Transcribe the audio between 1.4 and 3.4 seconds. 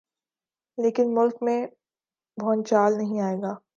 میں بھونچال نہیں آئے